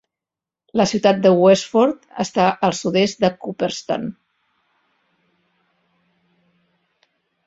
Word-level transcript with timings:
La 0.79 0.85
ciutat 0.91 1.17
de 1.25 1.31
Westford 1.41 2.07
està 2.23 2.45
a 2.67 2.69
sud-est 2.77 3.21
de 3.25 3.29
Cooperstown. 3.43 4.07